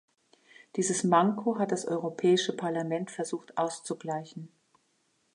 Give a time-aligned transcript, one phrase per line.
[0.77, 4.49] Dieses Manko hat das Europäische Parlament versucht auszugleichen.